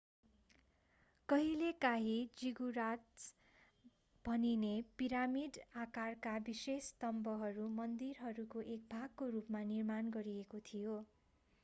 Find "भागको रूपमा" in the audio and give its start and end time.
8.91-9.63